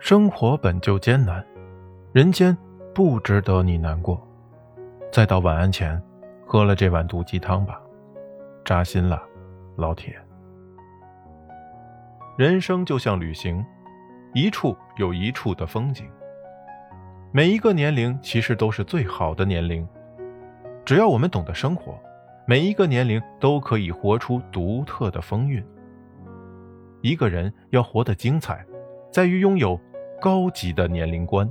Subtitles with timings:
[0.00, 1.44] 生活本就艰难，
[2.12, 2.56] 人间
[2.94, 4.26] 不值得你难过。
[5.12, 6.00] 再到晚安前，
[6.46, 7.80] 喝了这碗毒鸡汤吧，
[8.64, 9.20] 扎心了，
[9.76, 10.16] 老铁。
[12.36, 13.64] 人生就像旅行，
[14.34, 16.08] 一处有一处的风景。
[17.32, 19.86] 每一个年龄其实都是最好的年龄，
[20.84, 21.98] 只要我们懂得生活，
[22.46, 25.62] 每一个年龄都可以活出独特的风韵。
[27.02, 28.64] 一个人要活得精彩，
[29.12, 29.78] 在于拥有
[30.20, 31.48] 高级的年龄观。